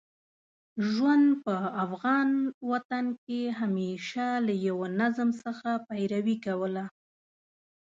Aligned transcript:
ژوند 0.91 1.27
په 1.43 1.55
افغان 1.83 2.29
وطن 2.71 3.05
کې 3.25 3.41
همېشه 3.59 4.27
له 4.47 4.53
یوه 4.67 4.87
نظم 5.01 5.29
څخه 5.43 5.69
پیروي 5.87 6.37
کوله. 6.45 6.85